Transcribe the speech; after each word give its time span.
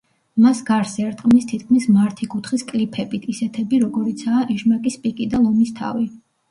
მას 0.45 0.61
გარს 0.69 0.95
ერტყმის 1.03 1.45
თითქმის 1.51 1.85
მართი 1.99 2.29
კუთხის 2.33 2.65
კლიფებით, 2.73 3.31
ისეთები 3.35 3.85
როგორებიცაა 3.87 4.45
ეშმაკის 4.57 5.03
პიკი 5.07 5.35
და 5.37 5.49
ლომის 5.49 5.81
თავი. 5.83 6.15